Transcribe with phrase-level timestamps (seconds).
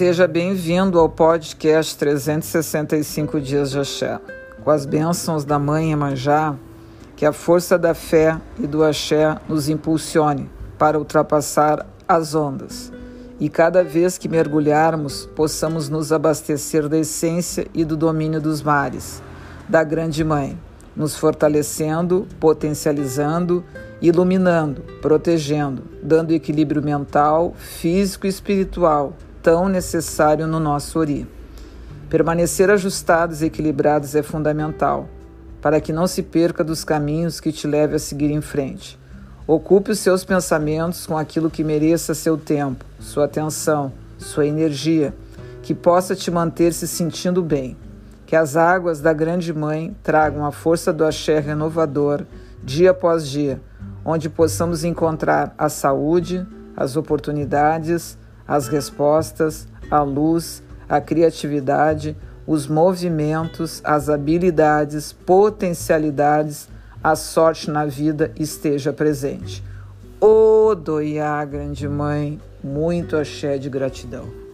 [0.00, 4.18] Seja bem-vindo ao podcast 365 Dias de Axé.
[4.64, 6.56] Com as bênçãos da Mãe Emanjá,
[7.14, 12.90] que a força da fé e do Axé nos impulsione para ultrapassar as ondas.
[13.38, 19.22] E cada vez que mergulharmos, possamos nos abastecer da essência e do domínio dos mares,
[19.68, 20.58] da Grande Mãe,
[20.96, 23.62] nos fortalecendo, potencializando,
[24.00, 31.26] iluminando, protegendo, dando equilíbrio mental, físico e espiritual tão necessário no nosso Ori.
[32.08, 35.08] Permanecer ajustados e equilibrados é fundamental,
[35.60, 38.98] para que não se perca dos caminhos que te leve a seguir em frente.
[39.46, 45.14] Ocupe os seus pensamentos com aquilo que mereça seu tempo, sua atenção, sua energia,
[45.62, 47.76] que possa te manter se sentindo bem.
[48.26, 52.24] Que as águas da Grande Mãe tragam a força do axé renovador
[52.62, 53.60] dia após dia,
[54.04, 56.46] onde possamos encontrar a saúde,
[56.76, 58.16] as oportunidades,
[58.50, 66.68] as respostas, a luz, a criatividade, os movimentos, as habilidades, potencialidades,
[67.00, 69.62] a sorte na vida esteja presente.
[70.82, 74.49] Doiá, grande mãe, muito axé de gratidão.